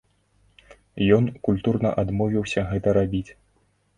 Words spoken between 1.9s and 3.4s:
адмовіўся гэта рабіць.